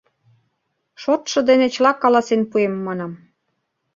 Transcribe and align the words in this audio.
Шотшо 1.01 1.39
дене 1.49 1.67
чыла 1.73 1.91
каласен 2.01 2.41
пуэм, 2.51 2.73
манам. 2.87 3.11